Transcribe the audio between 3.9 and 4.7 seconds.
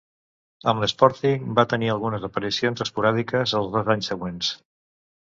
anys següents.